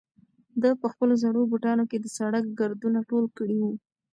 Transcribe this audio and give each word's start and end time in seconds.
ده 0.61 0.69
په 0.81 0.87
خپلو 0.93 1.13
زړو 1.23 1.41
بوټانو 1.51 1.83
کې 1.89 1.97
د 1.99 2.07
سړک 2.17 2.43
ګردونه 2.59 2.99
ټول 3.09 3.25
کړي 3.37 3.57
وو. 3.61 3.71